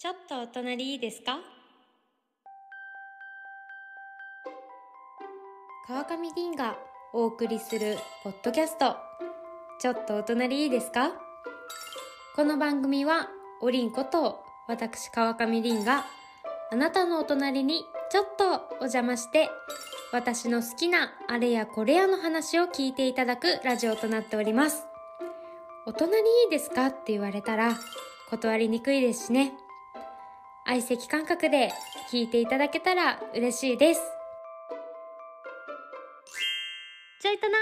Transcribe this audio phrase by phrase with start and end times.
[0.00, 1.40] ちょっとお隣いいですか？
[5.88, 6.76] 川上凛が
[7.12, 8.94] お送りするポッドキャスト。
[9.80, 11.10] ちょっとお隣いいですか？
[12.36, 13.28] この番組は
[13.60, 16.04] おりんこと私川上凛が
[16.70, 18.44] あなたのお隣にちょっと
[18.76, 19.50] お邪魔して
[20.12, 24.86] 私の好きなあれやこれやの話を聞いていただくラジオとなっております。
[25.86, 26.86] お隣いいですか？
[26.86, 27.76] って言われたら
[28.30, 29.54] 断りにくいですしね。
[30.70, 31.72] 相席感覚で
[32.12, 34.02] 聞いていただけたら嬉しいです。
[37.22, 37.56] ちょいとな。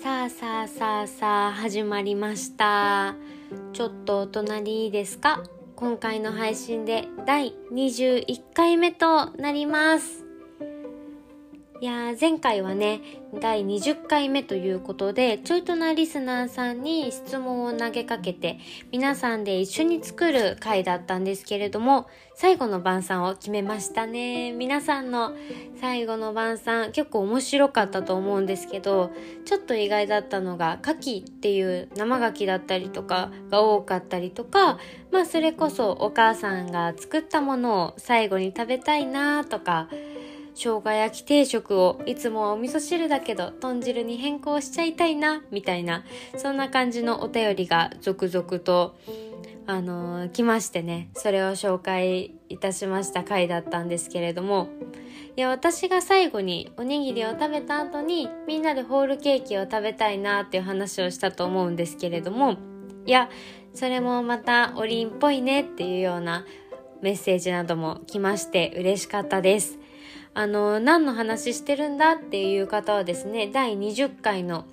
[0.00, 3.16] さあさあさあさあ始まりました。
[3.72, 5.42] ちょっとお隣いいですか？
[5.74, 10.27] 今回の配信で第21回目となります。
[11.80, 13.00] いや前回はね
[13.40, 18.58] 第20回目ということでちょいとなリスナーさんに質問を投げかけて
[18.90, 24.52] 皆さんで一緒に作る回だったんですけれども最後の晩餐を決めましたね。
[24.52, 25.34] 皆さんの
[25.80, 29.12] 最後の晩餐結構面白かったと思うんですけど
[29.44, 34.78] ちょっと意外だったのが牡蠣っていう生牡蠣だったりとかが多かったりとか
[35.12, 39.88] まあそれこそお母さんが作ったものを最後に食べたいなとか
[40.60, 46.04] 生姜焼き定食をいつもはお味噌汁だけど豚汁に変更しちゃいたいなみたいな
[46.36, 48.96] そんな感じのお便りが続々と
[49.68, 51.10] あのー来ましてね。
[51.14, 54.68] それを紹介いたしました回だったんですけれども。
[55.36, 62.56] いや私が最後におにぎりを食べた後にみんなでホールケーキを食べたいなっていう話をしたと思うんですけれども。
[63.06, 63.30] いや
[63.74, 66.44] それもまたおりんっぽいねっていうような
[67.00, 69.78] メッセージなども来まして嬉しかったです。
[70.34, 74.66] あの何の話してるんだっていう方はですね第20回の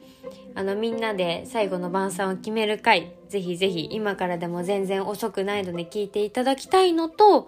[0.56, 7.48] あのみんなで最後の晩餐を決める回ぜひぜひ今からでも全然遅くないので聞いていただきたいのと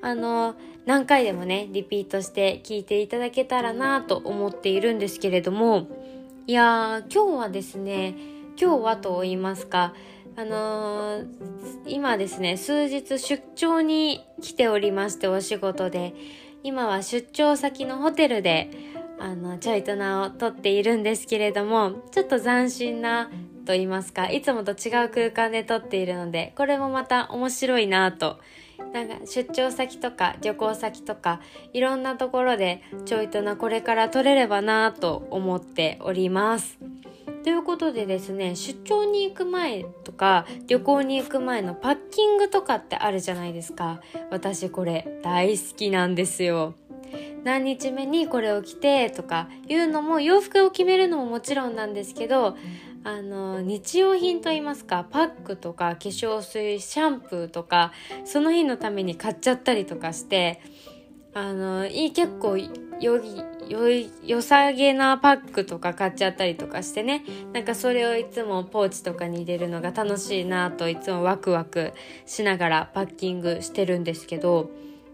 [0.00, 0.54] あの
[0.86, 5.88] 何回でもねリピートして聞いていただけたらなと思っているんですけれども
[6.46, 8.14] いやー今日はですね
[8.60, 9.94] 今日はと言いますか
[10.36, 11.26] あのー
[11.86, 16.14] 今ですね数日出張に来ておりましてお仕事で。
[16.62, 18.70] 今は出張先のホテルで
[19.18, 23.30] あのちょいとなを撮っているんですけれどもちょっと斬新な
[23.66, 28.38] と言いますかいつもと違う空間で撮っているのでこれもまた面白いなと
[28.92, 31.40] なんか出張先とか旅行先とか
[31.72, 36.78] いろんなところでちょいとなこれから撮れればなと思っております。
[37.48, 44.02] ということでですね出張に行く前とか旅行に行く前のパッキングとかってあるじゃないですか。
[44.30, 46.74] 私これ大好きなんですよ。
[47.44, 52.54] 何日目にこれを着てとかいうのも洋服を決めるのももちろんなんですけど
[53.02, 57.92] あの日用品といいますかパックとか化粧水シャンプーとか
[58.26, 60.60] その日のために買っちゃったりとかして
[61.32, 63.16] あのいい結構よ
[63.68, 67.24] よい良さげなパックとか買っちゃったりとかしてね。
[67.52, 71.92] なんかそれをいつもポーチとかに入れるのが楽しいなといつもワクワク
[72.26, 74.70] しながらパッキングしてるんですけど。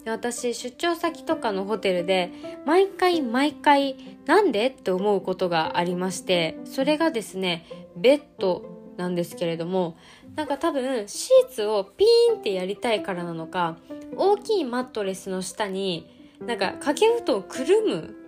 [0.06, 2.30] 私出張先とかのホテルで
[2.66, 7.64] 毎回毎回なんでって思うことがありましてそれがですね
[7.96, 9.96] ベッドなんですけれども
[10.36, 13.78] なんか多分シーツをピーンってやりたいからなのか
[14.16, 16.10] 大きいマットレスの下に
[16.40, 18.23] なんか掛け布団をくるむ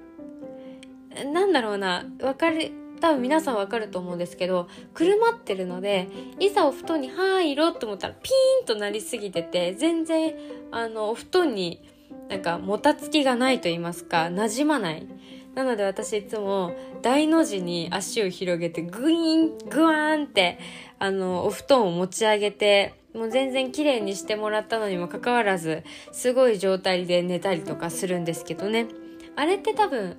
[1.25, 6.09] なんだろうなわかる多分皆さんわかると思うんですけどくるまってるので
[6.41, 10.34] いざお布団に入ろうと思ったらピーンとなりすぎてて全然
[10.71, 11.82] あのお布団に
[12.28, 15.06] なんかもたつきがないと言いますか馴染まない。
[15.54, 20.59] なので私いつも大の字に足を広げてグイーングワーンって
[20.98, 28.88] あのお布団を持ち上げてもう全然綺麗にしてもらったのにもかかわらずすごい状態で寝たりとかするんですけどね。
[29.34, 30.16] あれって多分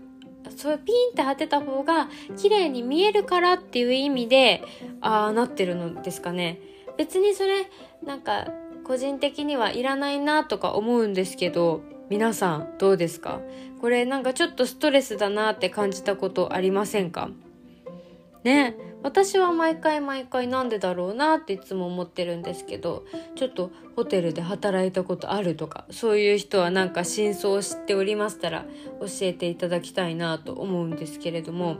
[0.56, 4.64] そうピンって当てた方が綺麗に見えるからっていう意味で
[5.02, 6.60] ああなってるのですかね。
[6.98, 7.70] 別にそれ
[8.04, 8.48] なんか
[8.84, 13.42] 個人的にはいらないなとか思うんですけど皆さんどうですか？
[13.82, 17.30] これなんかちょっとストレスだなって感じたことありませんか？
[18.44, 18.76] ね。
[19.04, 23.06] 私は毎回毎回なんでだろうなっていつも思ってるんですけど
[23.36, 28.66] ちょっとホテルで働いたことあるとかそういう人はなんか真相を知っておりましたら
[29.00, 31.78] 教えていただきたいなと思うんですけれども。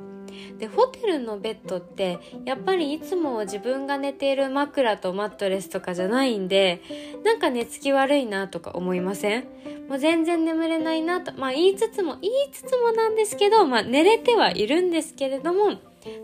[0.60, 6.82] でホテルのベッドってやっぱりいつも自分が寝ている枕とマットレスとかじゃないんで
[7.24, 9.46] なんか寝つき悪いなとか思いません？
[9.88, 15.78] もう全然眠れないなと、まあ言いつつも、言いつつもなんですけど、まあ寝れてはいるんですけれども、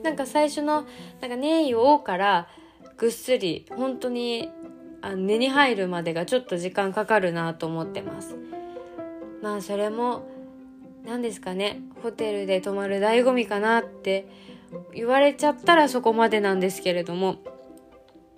[0.04, 0.86] なんか最初の、
[1.22, 2.48] なんかねえをから
[2.98, 4.50] ぐっすり、本当に
[5.02, 8.38] あ寝に入るまでがちょっと時間かかるなと思ってます。
[9.42, 10.24] まあそれも、
[11.06, 14.28] 何ですかね、ホテルで泊まる醍醐味かなって
[14.94, 17.38] 言われちゃったらそこまでなんですけれども、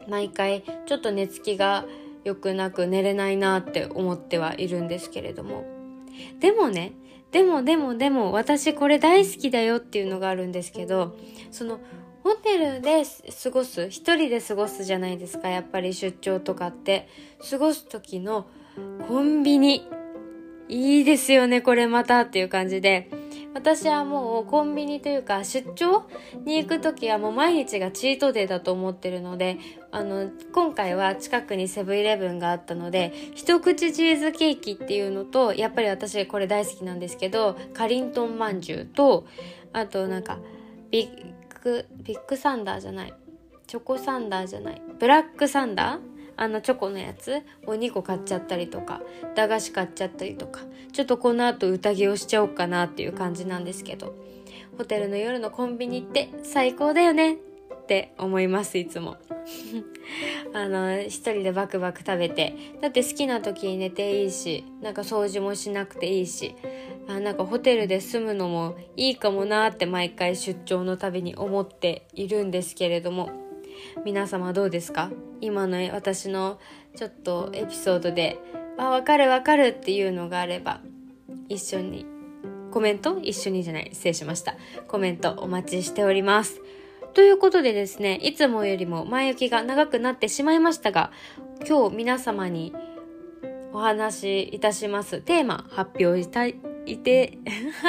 [0.08, 1.86] 毎回ちょっと寝つきが
[2.24, 5.64] 良くなく寝れないなって思ってはいるんですけれども。
[6.40, 6.94] でもね、
[7.36, 11.18] でもでもでも私これ大好きだよっていうのがあるんですけど、
[11.52, 11.82] その
[12.24, 13.04] ホテルで
[13.44, 17.10] 過ごす、一人で過ごすじゃないですか、やっぱり出張とかって。
[17.50, 18.46] 過ごす時の
[19.10, 19.86] コンビニ。
[20.70, 23.10] いいですよね、これまたっていう感じで。
[23.56, 26.04] 私はもうコンビニというか出張
[26.44, 29.57] に行く時はもう毎日がチートデーだと思ってるので
[29.92, 39.25] あの今回は近くにセブンイレブンがあったので一口チーズケーキっていうのとやっぱり私これ大好きなんですけどかりんとんまんじゅうと
[39.72, 40.38] あとなんか
[40.92, 43.13] ビッグビッグサンダーじゃない
[43.68, 47.42] チョコサンダーじゃないブラックサンダーあのチョコのやつ？
[47.66, 49.02] を2個買っちゃったりとか
[49.36, 50.62] 駄菓子買っちゃったりとか
[50.92, 54.16] ちょっとこの後宴をしちゃおうかなっていう感じなんですけど
[54.78, 59.18] ホテルの夜のコンビニって最高だよねって思いますいつも。
[60.54, 66.56] あの一人でバクバク食べてだって好きな時に寝ていいしなんか掃除もしなくていいし
[67.08, 73.30] あなんかホテルで住むのもいいかもなって毎回出張のたびに思っているんですけれども
[74.04, 75.12] 皆様どうですか？
[75.42, 76.60] 今の私の
[76.95, 78.38] ちょっとエピソードで
[78.77, 80.81] 「あ分かる分かる」っていうのがあれば
[81.50, 82.06] 一緒に
[82.72, 83.19] コメント？
[83.22, 84.56] 一緒にじゃない失礼しました。
[84.88, 86.62] コメントお待ちしております。
[87.13, 91.12] ということでですねいつもよりも前置きが長くなってしまいましたが
[91.66, 92.74] 今日皆様に
[93.72, 95.22] お話しいたします。
[95.22, 96.56] テーマ発表したい
[96.86, 97.38] いて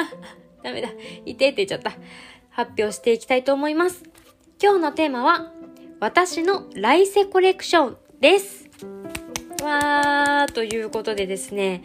[0.62, 0.88] ダメだ。
[1.24, 1.92] いてって言っちゃった。
[2.50, 4.02] 発表していきたいと思います。
[4.62, 5.52] 今日のテーマは
[5.98, 8.68] 私の来世コレクションです。
[9.62, 11.84] わー、ということでですね、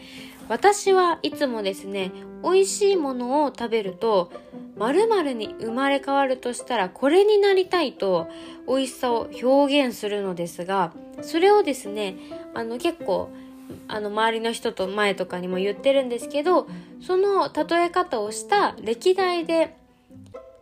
[0.50, 2.12] 私はいつもですね、
[2.44, 4.30] 美味しいものを食べると、
[4.78, 8.28] 〇〇に生まれ変わるとしたらこれになりたいと
[8.68, 10.92] 美味しさを表現するのですが、
[11.22, 12.18] それをですね、
[12.54, 13.30] あの結構、
[13.88, 16.68] あの周りの人と前とかにも言ってるんですけど、
[17.02, 19.78] その例え方をした歴代で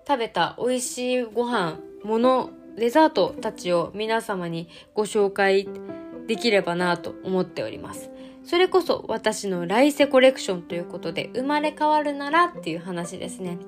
[0.07, 5.67] 食べた美味しいご飯、ものデザートたちを皆様にご紹介
[6.27, 8.09] できればなと思っております。
[8.49, 13.59] それこそ私の来世コレクションということで生まれ変わるならっていう話ですね。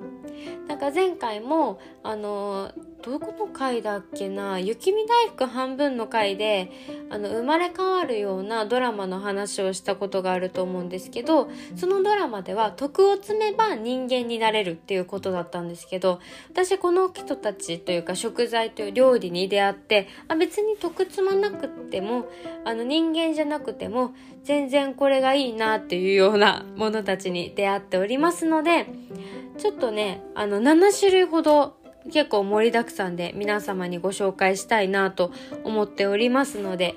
[0.66, 6.70] なんか前回もあのどこの回だっけな雪見大福半分の回で
[7.10, 16.20] あの生まれ変わるようなドラマの話をしたことがあると思うんですけどそのドラマでは徳を積めば人間になれるっていうことだったんですけど
[16.50, 22.26] 私この人たちというか食材という料理に出会ってあ別に徳積まなくても
[22.64, 24.14] あの人間じゃなくても
[24.44, 28.86] 全然これがいいなっていうようなものたちに出会っておりますので
[29.58, 31.76] ちょっとねあの7種類ほど
[32.12, 35.30] 結構盛りだくさんで皆様にご紹介したいなと
[35.62, 36.96] 思っておりますので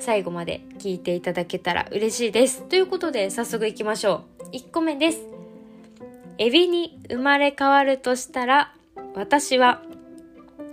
[0.00, 2.62] 最後まで聞いていただけたら嬉しいです。
[2.62, 4.56] ということで早速いきましょう。
[4.56, 5.20] 1個目です。
[6.38, 8.74] エビに生まれ変わるとしたら
[9.14, 9.82] 私は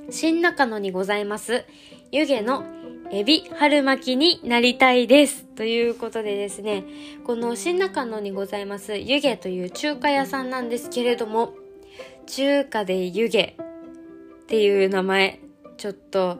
[0.09, 1.65] 新中野にございます
[2.11, 2.63] 湯気の
[3.09, 5.45] エビ春巻きになりたいです。
[5.55, 6.83] ということでですね、
[7.25, 11.53] この新中野にございます湯気という中華屋さんなんですけれども、
[12.25, 13.53] 中華で湯気っ
[14.47, 15.39] ていう名前、
[15.77, 16.39] ちょっと、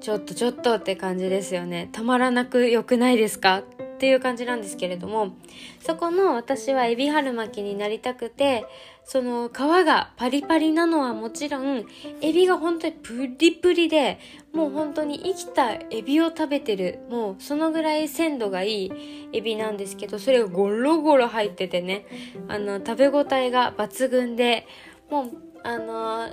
[0.00, 1.88] ちょっとちょっとって感じですよね。
[1.92, 3.58] たまらなく良くないですか？
[3.58, 5.36] っていう感じなんですけれども、
[5.80, 8.66] そこの私はエビ春巻きになりたくて、
[9.04, 11.84] その皮がパリパリなのはもちろん、
[12.20, 14.18] エビが本当にプリプリで、
[14.52, 22.06] もう本当に生きたエビを食べてる、もうそのぐらい鮮度がいいエビなんですけど、それがゴロゴロ入っててね、
[22.48, 24.66] あの、食べ応えが抜群で、
[25.10, 25.30] もう、
[25.62, 26.28] あの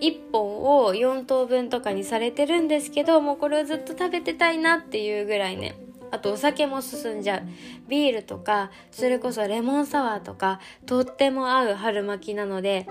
[0.00, 5.76] 1本を4等分とかにされてるんですけどもうこれをずっと食べてたいなっていうぐらいね。
[6.10, 7.42] あとお酒も進んじゃう
[7.88, 12.86] ビールとかそれこそレモンサワーとかとっても合う春巻きなので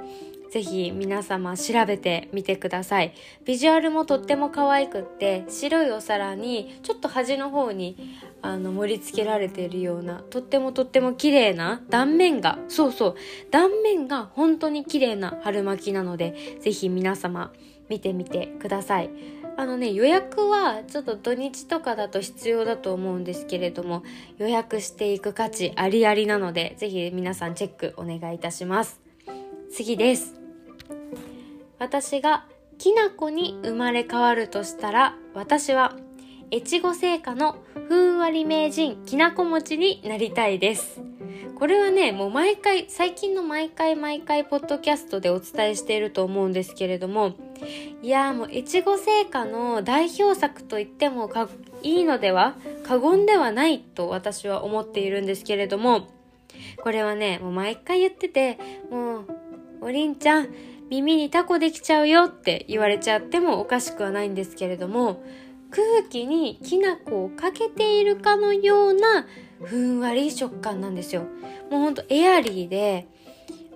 [0.49, 3.13] ぜひ皆様調べてみてください。
[3.45, 13.15] ビジュアルもとっても可愛くって、白いお皿にちょっと端の方にあの盛り付けられているような、とってもとっても綺麗な断面が、そうそう、
[13.51, 17.51] 断面が本当に綺麗な春巻きなので、ぜひ皆様
[17.89, 19.09] 見てみてください。
[19.57, 24.03] あのね予約はちょっと土日とかだと必要だと思うんですけれども
[24.37, 29.01] 予約していく価値ありありなので是非皆さんチェックお願いいたします。
[29.71, 30.35] 次です。
[31.79, 32.45] 私が
[32.77, 35.95] きなこに生まれ変わるとしたら私は
[36.49, 37.57] 越後製菓の
[37.89, 41.01] ふんわり名人きなこ餅になりたいです。
[41.57, 47.33] これはねもう毎回最近の毎回毎回ポッドキャストでお伝えしていると思うんですけれども
[48.03, 51.49] いやもう越後製菓の代表作と言ってもか
[51.81, 56.07] いいのでは過言ではないと私は思っているんですけれども
[56.83, 58.59] これはねもう毎回言ってて
[58.91, 59.25] もう
[59.81, 60.49] おりんちゃん
[60.89, 65.23] 耳にタコできちゃうよって言われちゃってもおかしくはないんですけれども
[65.71, 69.25] 空気にきな粉をかけているかのような
[69.61, 71.23] ふんわり食感なんですよ。
[71.69, 73.07] もうほんとエアリーで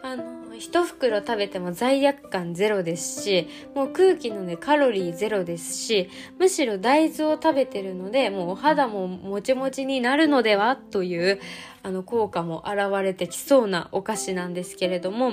[0.03, 11.39] あの一袋食べても罪悪感ゼロですしもう空気のねカロリーゼロですしむしろ大豆を食べてるのでもうお肌ももちもちになるのではという
[11.83, 15.31] あの効果も現れてきそうなお菓子なんですけれども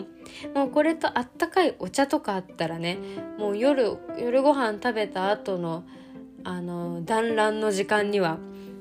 [0.54, 2.98] もうこれとあったかいお茶とかあったらね
[3.38, 5.84] もう夜夜ご飯食べた後の
[6.44, 8.38] あの団らんの時間には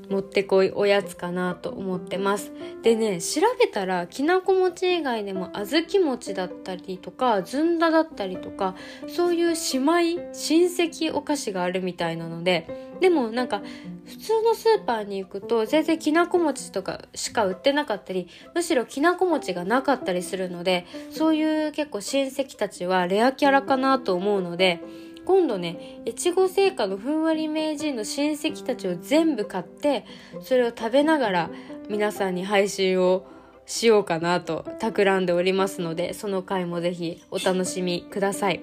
[0.10, 2.52] もってこいおやつかなと思ってます。
[2.82, 8.76] でね調べたらきなこ餅以外でも小豆餅だったりとかずんだだったりとか
[9.08, 13.62] そういう姉妹親戚お菓子があるみたいなのででもなんか
[14.06, 24.80] 普通のスーパーに行くと全然きなこ餅とかしか売ってなかったりむしろきなこ餅がなかったりするのでそういう結構親戚たちはレアキャラかなと思うので
[25.28, 30.06] 今度ね越後製菓のふんわり名人の親戚たちを全部買って
[30.40, 31.50] それを食べながら
[31.90, 33.28] 皆さんに配信を
[33.66, 38.62] しようかなと企んでおりますのでその回もぜひお楽しみください。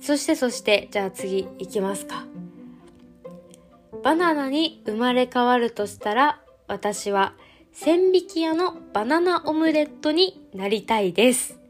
[0.00, 2.24] そしてそしてじゃあ次いきますか。
[4.04, 7.34] バナナに生まれ変わるとしたら私は
[7.72, 11.65] 千匹屋のバナナオムレットになりたいです。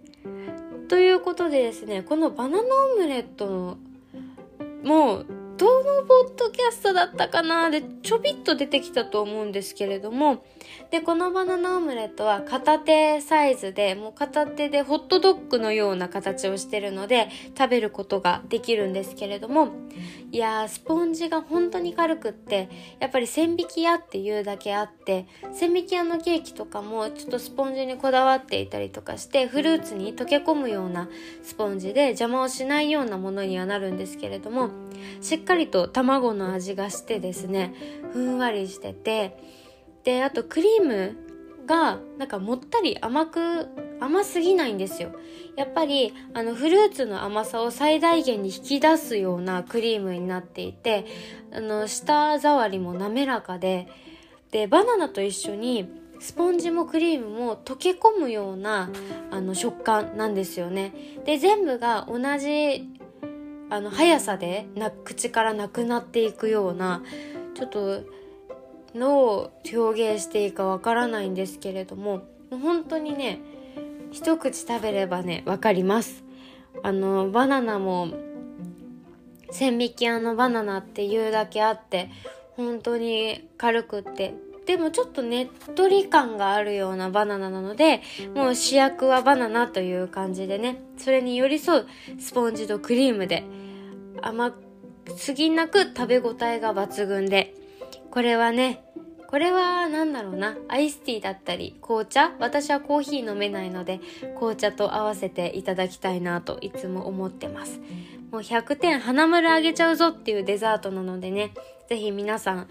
[0.89, 3.79] ということでですねこのバナナオムレットの
[4.85, 5.27] もう
[5.57, 7.71] どのポッドキャストだったかな？
[7.71, 10.45] でちょびっと出てきたと思うんですけれども
[10.91, 19.71] でこのバナナオムレットは片手サイズでもう片手でホットドッグのような形をしてるので食べることができるんですけれども
[20.33, 22.69] いやスポンジが本当に軽くって
[22.99, 31.09] やっぱり千匹屋っていうだけあって千匹屋のケーキとかもちょっとスポンジにこだわっていたりとかしてフルーツに溶け込むような
[31.43, 34.71] スポンジで邪魔をしないようなものにはなるんですけれども
[35.21, 37.75] しっかりと卵の味がしてですね
[38.13, 39.39] ふんわりしてて
[40.05, 41.26] であとクリーム
[41.67, 43.69] がなんかもったり甘く
[44.01, 45.13] 甘すぎないんですよ。
[45.57, 51.07] やっぱりあのフルーツの甘さを最大限に引き出すようなクリームになっていて
[51.53, 53.89] あの舌触りも滑らかで
[54.51, 58.91] でバナナと一緒にスポンジもクリームも溶け込むような
[59.31, 60.93] あの食感なんですよね。
[61.25, 62.89] で全部が同じ
[63.69, 67.03] あの速さでな口からなくなっていくような
[67.55, 68.03] ちょっと
[68.95, 73.41] のを表現していいかわからないんですけれども本当にね
[74.11, 76.25] 一口食べればね分かります。
[76.83, 78.09] あのバナナも
[79.51, 82.11] 千匹屋のバナナっていうだけあって
[82.57, 84.35] 本当に軽くって。
[84.67, 88.03] でもちょっとねっとり感があるようなバナナなので
[88.35, 91.87] もう主役はバナナという感じでねそれに寄り添う
[92.19, 93.45] スポンジとクリームで
[94.23, 94.53] 甘
[95.17, 97.55] すぎなく食べ応えが抜群で
[98.17, 98.83] これはね
[99.27, 102.33] これは何だろうなアイスティーだったり紅茶？
[102.39, 104.01] 私はコーヒー飲めないので
[104.37, 107.79] 紅茶と合わせていただきたいなといつも思ってます。
[108.31, 111.53] もう100点花丸あげちゃうぞっていうデザートなのでね
[111.91, 112.69] ぜひ皆さん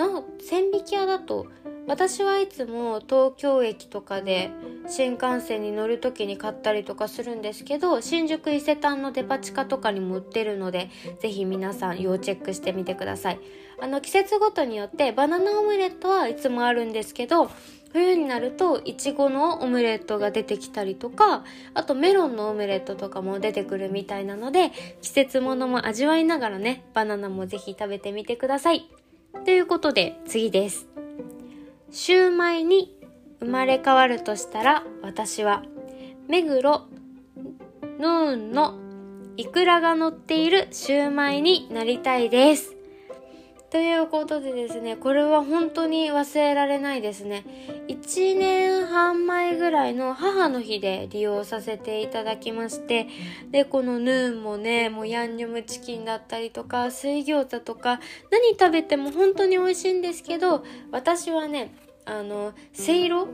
[0.00, 1.46] の千匹屋だと
[1.86, 4.50] 私はいつも東京駅とかで
[4.88, 13.40] 新幹線に乗る時に買ったりとかするんですけど新宿伊勢丹のデパ地下とかにも売ってるのでぜひ皆さん要チェックしてみてください。
[13.82, 17.50] あの季節ごとによってバナナオムレットはいつもあるんですけど
[17.92, 21.42] 冬になるといちごのオムレットが出てきたりとか
[21.74, 24.70] あとメロンのオムレットとかも出てくるみたいなので
[25.00, 28.88] 季節ものも味わいながらねバナナもぜひ食べてみてください。
[29.44, 30.86] ということで次です。
[31.90, 32.96] シューマイに
[33.40, 35.64] 生まれ変わるとしたら私は
[36.28, 36.86] 目黒
[37.98, 38.78] ヌーンの
[39.36, 42.71] イクラが乗っているシューマイになりたいです。
[43.72, 47.42] ということでですねこれは本当に忘れられないですね。
[47.88, 53.08] 1年半前ぐらいの母の日で利用させていただきまして
[53.50, 57.98] でこのヌーンもねもうヤンニョムチキンだったりとか水餃子とか
[58.30, 61.74] 何食べても本当に美味しいんですけど私はね
[62.04, 63.26] あのせいろ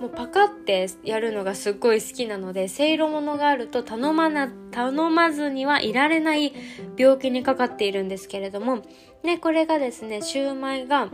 [0.00, 6.52] もうパカってやるのがすっごい好きなのでせいろものがあると頼まな頼まずにはいられない
[6.96, 8.82] 病気にかかっているんですけれども
[9.22, 11.10] ねこれがですねシューマイが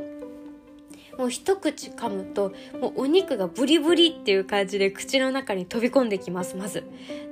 [1.18, 6.84] もう一口噛むともうお肉がブリブリっていう感じで口の中に飛び込んできますまず。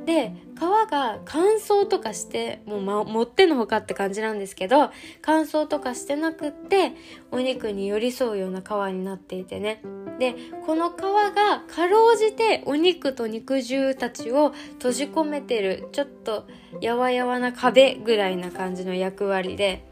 [0.04, 0.58] で皮
[0.90, 4.90] が乾燥とかしてもう、ま、もってのほかって感じなんですけど
[5.22, 6.92] 乾燥とかしてなくって
[7.30, 9.82] お肉に寄り添うような皮になっていてね。
[10.18, 16.46] でこの皮がかろうじてお肉と肉汁たちを閉じ込めてるちょっと
[16.80, 19.85] やわやわな壁ぐらいな感じの役割で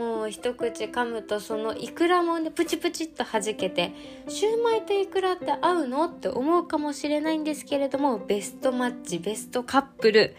[0.00, 3.92] もう一口噛むとそのイクラもねプチプチっと弾けて
[4.28, 10.34] シューマイとイクラって合うのって思うかもしれないんですけれどもベストマッチベストカップル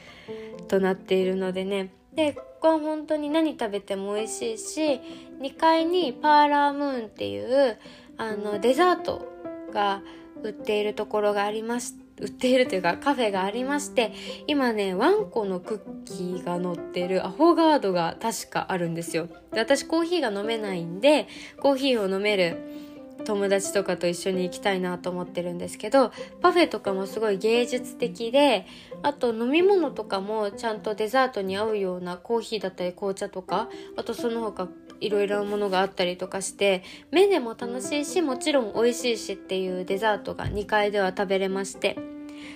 [0.67, 1.93] となっているのでね。
[2.15, 4.99] でここは本当に何食べても美味しいし
[5.41, 7.77] 2階にパーラームーンっていう
[8.17, 9.31] あのデザート
[9.71, 10.01] が
[10.43, 14.13] 売っているところがありまして売っているというかカフェがありまして
[14.47, 19.27] 今ねワンコのクッキーが乗ってるアホガードが確かあるんですよ。
[19.51, 21.27] で私コーヒーが飲めないんで
[21.59, 22.57] コーヒーを飲める
[23.23, 26.11] 友達とかと一緒に行きたいなと思ってるんですけど
[26.41, 28.65] パフェとかもすごい芸術的で
[29.03, 34.67] あと飲み物とかもちゃんとデザートに合うようなコーヒーだったり紅茶とかあとその他
[35.01, 41.97] いろいろなものがあったりとかして目でも楽しいしもちろん美味しいしっていうデザートが2階では食べれまして。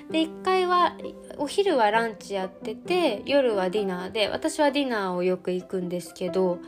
[0.09, 0.97] で1階は
[1.37, 6.59] お昼はランチやってて夜はディナーで私はディナーをよく行くんですけど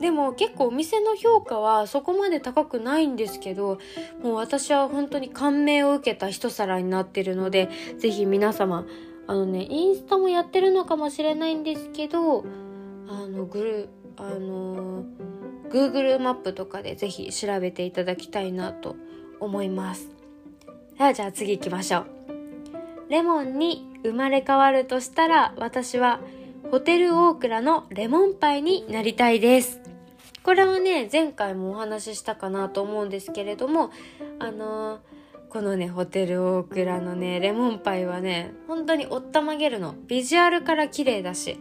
[0.00, 3.78] でも結構お店の評価はそこまで高くないんですけど
[4.22, 8.86] もう私は本当に感銘を受けた一皿になってるので是非皆様
[9.26, 12.44] あのねインスタもやってるのかもしれないんですけど
[13.08, 15.04] あのグルあの
[15.70, 18.96] Google マップとかで是非調べていただきたいなと
[19.40, 20.08] 思います
[20.98, 22.06] さあじゃあ次行きましょう
[23.08, 26.20] レモンに生まれ変わるとしたら私は
[26.70, 29.83] ホテルオークラのレモンパイになりたいです。
[30.44, 33.90] これはね、前回もお話ししたかなと思うんですけれども、
[34.38, 35.00] あのー、
[35.48, 39.94] このね、ホテルオークラのね、レモンパイはね、本当におったまげるの。
[40.06, 41.58] ビジュアルから綺麗だし。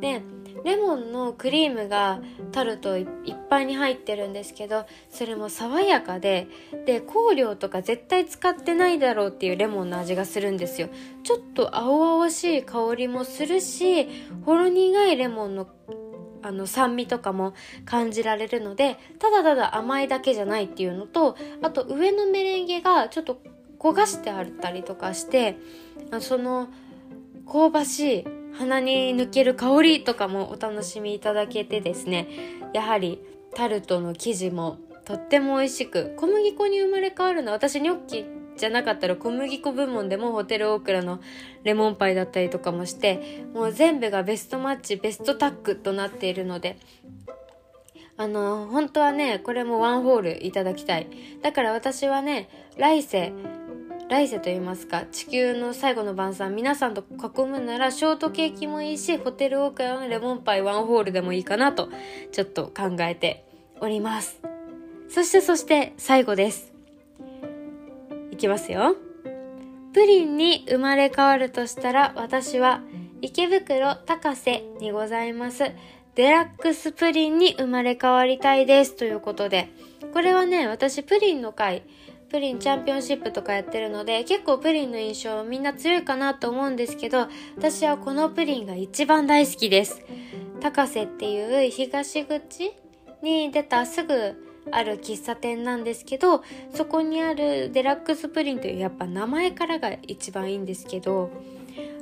[0.00, 0.22] で、
[0.64, 2.20] レモンのクリームが
[2.52, 3.06] タルトいっ
[3.50, 6.48] ぱいに入ってるんですけどそれも爽やかで
[6.86, 10.88] で香料とか絶対使ってないだろうっていうレモンの味がするんですよ
[11.24, 14.08] ちょっと青々しい香りもするし
[14.44, 15.66] ほろ苦いレモンの
[16.42, 23.40] あの酸味とかも感じられるのでただただ甘いだけじゃないっていうのとあと上のメレンゲがちょっと
[23.78, 25.56] 焦がしてあったりとかして
[26.20, 26.68] その
[27.50, 28.24] 香ばしい
[28.54, 32.28] 鼻に抜ける香りとかもお楽しみいただけてですね
[32.72, 33.20] やはり
[33.54, 41.20] タルトの生地もとっても美味しく小麦粉に生まれ変わるの私ニョッキじゃなかったら小麦粉部門でもホテルオークラの
[41.64, 46.76] レモンパイだったりとかもしてもう全部がベストマッチベストタッグとなっているので
[48.16, 51.08] あの本当はねこれもワンホールいただきたい。
[51.42, 53.32] だから私はね来世
[54.08, 61.88] 来世と言いますか地球の最後の晩餐皆さんと囲むならショートケーキもいいしホテルオークラのレモンパイワンホールでもいいかなと
[62.30, 63.46] ちょっと考えて
[63.80, 64.40] おります。
[65.08, 66.71] そしてそして最後です。
[68.32, 68.96] いきますよ。
[69.92, 72.80] プリンに生まれ変わるとしたら私は
[73.20, 75.64] 池袋高瀬にございます。
[76.14, 78.96] デラックスプリンに生まれ変わりたいです。
[78.96, 79.68] ということで
[80.12, 81.82] これはね私プリンの回
[82.30, 90.00] プリンチャンピオンシップとかやってるので結構プリンの印象みんな強いかなと思うんですけど私はこのプリンが一番大好きです。
[90.62, 92.72] 高瀬っていう東口
[93.22, 96.42] に出たすぐある喫茶店なんですけど
[96.74, 101.30] そこにあるデラックスプリンというやっぱ名前からが一番いいんですけど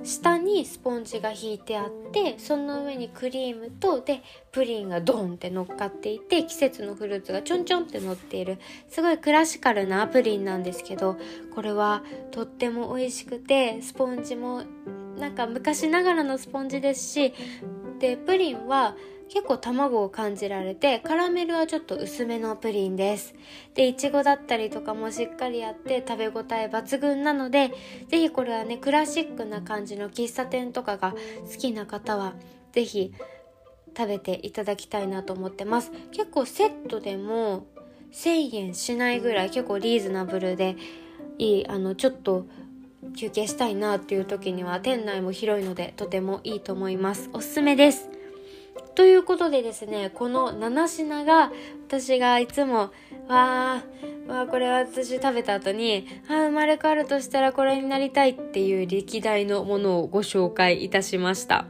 [0.02, 11.16] 下にスポンジが敷いてあってその上にクリームとでプリンがドンって乗っかっていて季節のフルーツがちょんちょんって乗っているすごいクラシカルなプリンなんですけど
[11.54, 14.62] これはとっても美味しくてスポンジも
[15.18, 17.34] なんか昔ながらのスポンジですし
[17.98, 18.96] でプリンは
[19.32, 23.34] 結構卵を感じられてカラメルはちょっと薄めのプリンです。
[23.74, 27.72] でいちごだったりとかもしっかりあって食べ応え抜群なので
[28.08, 31.14] ぜひこれはねクラシックな感じの喫茶店とかが
[31.50, 32.34] 好きな方は
[32.72, 33.12] ぜひ
[33.96, 35.92] 食べていただきたいなと思ってます。
[36.10, 37.66] 結構セットでも
[38.12, 40.76] 1000円しないぐらい結構リーズナブルで
[41.38, 42.46] いいあのちょっと
[43.16, 47.30] 休憩したいなっていう時には店内も広いのでとてもいいと思います。
[47.32, 48.19] おすすめです。
[49.00, 51.50] ということでですねこの7品が
[51.88, 52.90] 私がいつも
[53.28, 61.64] わーわーこれは私食べた後にあ生まれ変わるとしたらこれになりたいっていう歴代のものをご紹介いたしました。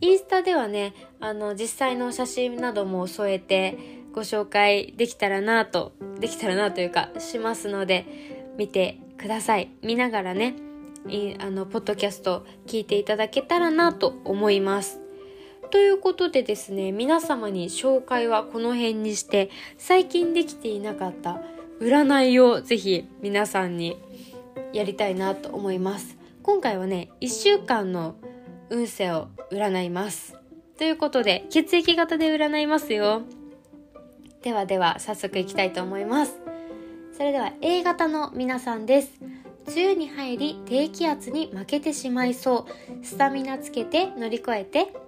[0.00, 3.76] インスタではねあの実際の写真なども添えて
[4.14, 8.06] ご紹介できたらなとできたらなというかしますので
[8.56, 9.68] 見てください。
[9.82, 10.54] 見ながらね
[11.38, 15.05] あのポッドキャスト聞いていただけたらなと思います。
[15.70, 21.40] ということでですね皆様に紹介はこの辺にして最近できていなかった
[21.80, 24.00] 占いをぜひ皆さんに
[24.72, 26.16] やりたいなと思います。
[26.42, 28.14] 今回はね1週間の
[28.70, 30.36] 運勢を占います。
[30.78, 33.22] ということで血液型で占いますよ。
[34.42, 36.38] ではでは早速いきたいと思います。
[37.12, 39.12] それでは A 型の皆さんです。
[39.68, 42.66] 梅雨に入り低気圧に負けてしまいそ
[43.00, 43.04] う。
[43.04, 45.05] スタミナつけて乗り越えて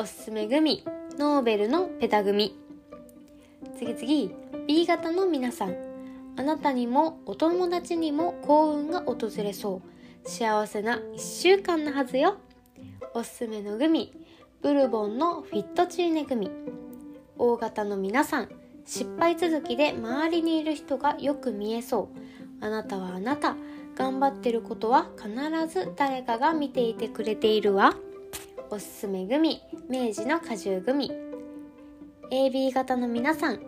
[0.00, 0.84] おすすめグミ
[1.18, 2.56] ノーベルのペタグミ。
[3.76, 5.74] 次々 B 型の皆さん。
[6.36, 9.82] あなたにもお友達にも幸運が訪れそ
[10.24, 10.28] う。
[10.28, 12.36] 幸せな1週間のはずよ。
[13.12, 14.12] おすすめのグミ
[14.62, 16.48] ブルボンのフィットチーネグミ。
[17.36, 18.48] O 型の皆さん
[18.86, 22.08] 失敗続きで周りにいる人がよく見えそ
[22.60, 22.64] う。
[22.64, 23.56] あなたはあなた
[23.96, 25.28] 頑張ってることは必
[25.66, 27.96] ず誰かが見ていてくれているわ。
[28.70, 31.10] おすすめグミ明治の果汁グミ。
[32.30, 33.60] AB 型の皆さん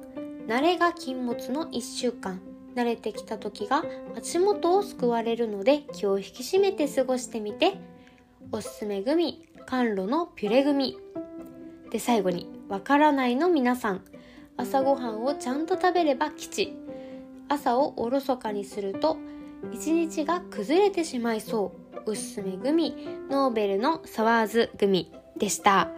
[0.47, 2.41] 慣れが禁物の1週間。
[2.77, 3.83] 慣れてきた時が
[4.17, 7.79] 足元を救われるので気を引き締めて過ごしてみて。
[8.53, 10.99] おすすめグミ甘露のピュレグミ。
[11.91, 14.05] で最後にわからないの皆さん。
[14.59, 16.77] 朝ごはんをちゃんと食べれば吉。
[17.49, 19.17] 朝をおろそかにすると
[19.73, 21.80] 一日が崩れてしまいそう。
[22.07, 22.95] おすすめグミ
[23.31, 25.89] ノーベルのサワーズグミでした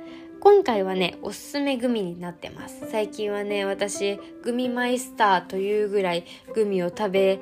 [0.40, 7.40] 今回はねおすすめグミになってます最近はね私グミマイスターというぐらいグミを食べ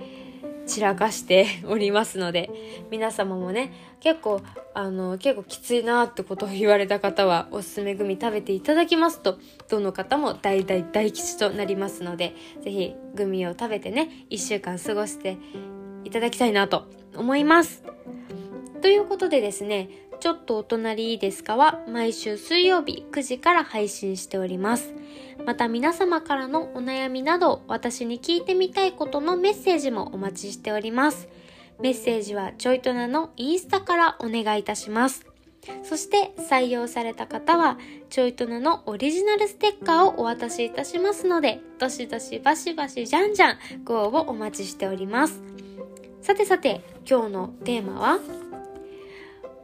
[0.66, 2.50] 散らかして おりますので
[2.90, 4.40] 皆様もね結構
[4.74, 15.38] あの結構きついなってことを言われた方はおすすめグミ食べていただきますとどの方も大大大吉となりますので是非グミを食べてね1週間過ごして
[16.04, 16.84] いただきたいなと
[17.16, 17.82] 思います。
[18.80, 19.88] ということでですね、
[20.20, 24.92] ちょっとお隣いいですかは毎週水曜日9時から配信しております。
[25.46, 31.28] また皆様からのお悩みなど私に聞いてみたいことのメッセージもお待ちしております。
[31.80, 35.26] メッセージはちょいとなのインスタからお願いいたします。
[35.82, 45.42] そして採用された方はちょいとなのオリジナルステッカーをお渡しいたしますので、どしどしバシバシじゃんじゃんご応募お待ちしております。
[46.22, 48.49] さてさて今日のテーマは？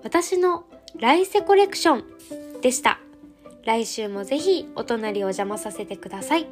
[0.06, 0.66] 私の
[1.00, 3.00] 来世コレクションでした。
[3.64, 6.46] 来週もぜひお隣お邪魔させてください。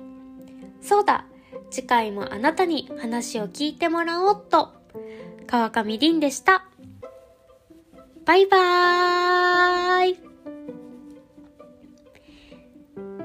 [0.82, 1.24] そうだ、
[1.70, 4.72] 次回もあなたに話を聞いてもらおうっと。
[5.46, 6.66] 川上凛でした。
[8.24, 10.18] バイバーイ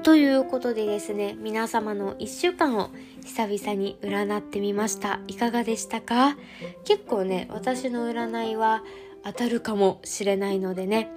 [0.04, 2.90] ということでですね、皆様の一週間を
[3.24, 5.18] 久々に占ってみました。
[5.26, 6.36] いかがでしたか？
[6.84, 8.84] 結構ね、私の占いは
[9.24, 11.10] 当たるかもしれないのでね。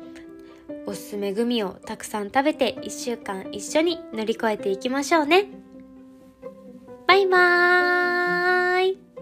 [0.86, 5.48] おすすめグミをたくさん食べて1週間一緒に乗り越えていきましょうね。
[7.08, 9.13] バイバーイ。